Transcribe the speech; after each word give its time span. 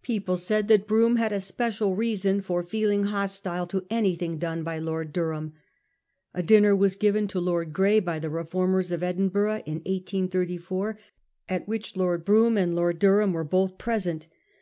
People 0.00 0.38
said 0.38 0.68
that 0.68 0.86
Brougham 0.86 1.16
had 1.16 1.30
a 1.30 1.38
special 1.40 1.94
reason 1.94 2.40
for 2.40 2.62
feeling 2.62 3.04
hostile 3.04 3.66
to 3.66 3.84
anything 3.90 4.38
done 4.38 4.62
by 4.64 4.78
Lord 4.78 5.12
Durham. 5.12 5.52
A 6.32 6.42
dinner 6.42 6.74
was 6.74 6.96
given 6.96 7.28
to 7.28 7.38
Lord 7.38 7.74
Grey 7.74 8.00
by 8.00 8.18
the 8.18 8.30
Reformers 8.30 8.92
of 8.92 9.02
Edin 9.02 9.28
burgh, 9.28 9.62
in 9.66 9.80
1834, 9.84 10.98
at 11.50 11.68
which 11.68 11.96
Lord 11.98 12.24
Brougham 12.24 12.56
and 12.56 12.74
Lord 12.74 12.98
Durham 12.98 13.34
were 13.34 13.44
both 13.44 13.76
present. 13.76 14.26